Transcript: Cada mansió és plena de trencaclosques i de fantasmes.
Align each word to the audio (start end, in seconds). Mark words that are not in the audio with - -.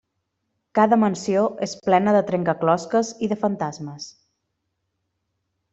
Cada 0.77 0.97
mansió 1.01 1.43
és 1.67 1.75
plena 1.89 2.15
de 2.17 2.23
trencaclosques 2.31 3.15
i 3.27 3.33
de 3.35 3.41
fantasmes. 3.45 4.09